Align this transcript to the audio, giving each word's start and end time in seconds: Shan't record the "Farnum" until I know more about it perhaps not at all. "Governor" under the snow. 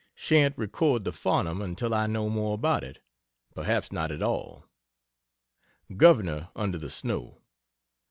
Shan't 0.15 0.57
record 0.57 1.03
the 1.03 1.11
"Farnum" 1.11 1.61
until 1.61 1.93
I 1.93 2.07
know 2.07 2.27
more 2.27 2.55
about 2.55 2.83
it 2.83 3.03
perhaps 3.53 3.91
not 3.91 4.09
at 4.11 4.23
all. 4.23 4.65
"Governor" 5.95 6.49
under 6.55 6.79
the 6.79 6.89
snow. 6.89 7.43